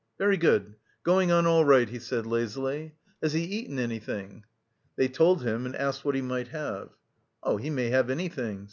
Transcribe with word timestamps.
"Very 0.17 0.35
good.... 0.37 0.77
Going 1.03 1.29
on 1.31 1.45
all 1.45 1.63
right," 1.63 1.87
he 1.87 1.99
said 1.99 2.25
lazily. 2.25 2.95
"Has 3.21 3.33
he 3.33 3.43
eaten 3.43 3.77
anything?" 3.77 4.45
They 4.95 5.07
told 5.07 5.43
him, 5.43 5.63
and 5.67 5.75
asked 5.75 6.03
what 6.03 6.15
he 6.15 6.23
might 6.23 6.47
have. 6.47 6.89
"He 7.59 7.69
may 7.69 7.91
have 7.91 8.09
anything... 8.09 8.59